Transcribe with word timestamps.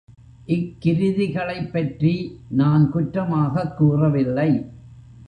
இக் 0.45 0.77
கிருதிகளைப் 0.85 1.71
பற்றி 1.71 2.39
நான் 2.47 2.91
குற்றமாகக் 2.91 3.77
கூறவில்லை. 3.77 4.65